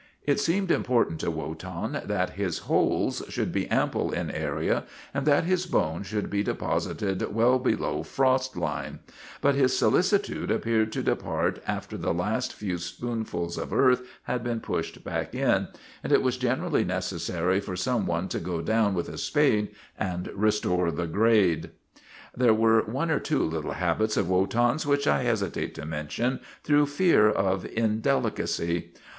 It 0.25 0.39
seemed 0.39 0.71
important 0.71 1.19
to 1.19 1.29
Wotan 1.29 2.01
that 2.05 2.31
his 2.31 2.57
holes 2.65 3.21
should 3.29 3.51
be 3.51 3.67
ample 3.69 4.11
in 4.11 4.31
area 4.31 4.85
and 5.13 5.27
that 5.27 5.43
his 5.43 5.67
bones 5.67 6.07
should 6.07 6.27
be 6.27 6.41
deposited 6.41 7.21
well 7.35 7.59
below 7.59 8.01
frost 8.01 8.57
line, 8.57 9.01
but 9.41 9.53
his 9.53 9.77
solicitude 9.77 10.49
appeared 10.49 10.91
to 10.93 11.03
depart 11.03 11.61
after 11.67 11.97
the 11.97 12.15
first 12.15 12.53
few 12.53 12.79
spoonfuls 12.79 13.59
of 13.59 13.71
earth 13.71 14.01
had 14.23 14.43
been 14.43 14.59
pushed 14.59 15.03
back 15.03 15.35
in, 15.35 15.67
and 16.03 16.11
it 16.11 16.23
was 16.23 16.35
generally 16.35 16.83
necessary 16.83 17.59
for 17.59 17.75
some 17.75 18.07
one 18.07 18.27
to 18.29 18.39
go 18.39 18.59
down 18.63 18.95
with 18.95 19.07
a 19.07 19.19
spade 19.19 19.67
and 19.99 20.31
restore 20.33 20.89
the 20.89 21.05
grade. 21.05 21.69
There 22.35 22.55
were 22.55 22.81
one 22.85 23.11
or 23.11 23.19
two 23.19 23.43
little 23.43 23.73
habits 23.73 24.17
of 24.17 24.27
Wotan's 24.29 24.83
which 24.83 25.05
I 25.05 25.21
hesitate 25.21 25.75
to 25.75 25.85
mention 25.85 26.39
through 26.63 26.87
fear 26.87 27.29
of 27.29 27.65
indeli 27.65 28.33
cacy. 28.35 28.95